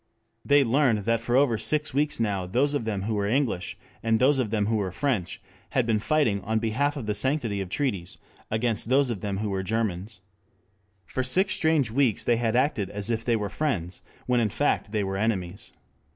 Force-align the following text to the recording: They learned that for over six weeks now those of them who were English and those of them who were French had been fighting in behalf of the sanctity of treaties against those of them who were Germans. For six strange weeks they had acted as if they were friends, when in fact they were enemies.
They 0.43 0.63
learned 0.63 1.05
that 1.05 1.19
for 1.19 1.35
over 1.35 1.59
six 1.59 1.93
weeks 1.93 2.19
now 2.19 2.47
those 2.47 2.73
of 2.73 2.85
them 2.85 3.03
who 3.03 3.13
were 3.13 3.27
English 3.27 3.77
and 4.01 4.17
those 4.17 4.39
of 4.39 4.49
them 4.49 4.65
who 4.65 4.77
were 4.77 4.91
French 4.91 5.39
had 5.77 5.85
been 5.85 5.99
fighting 5.99 6.43
in 6.43 6.57
behalf 6.57 6.97
of 6.97 7.05
the 7.05 7.13
sanctity 7.13 7.61
of 7.61 7.69
treaties 7.69 8.17
against 8.49 8.89
those 8.89 9.11
of 9.11 9.21
them 9.21 9.37
who 9.37 9.51
were 9.51 9.61
Germans. 9.61 10.21
For 11.05 11.21
six 11.21 11.53
strange 11.53 11.91
weeks 11.91 12.25
they 12.25 12.37
had 12.37 12.55
acted 12.55 12.89
as 12.89 13.11
if 13.11 13.23
they 13.23 13.35
were 13.35 13.47
friends, 13.47 14.01
when 14.25 14.39
in 14.39 14.49
fact 14.49 14.91
they 14.91 15.03
were 15.03 15.17
enemies. 15.17 15.71